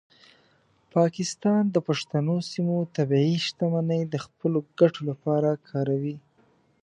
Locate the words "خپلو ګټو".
4.25-5.01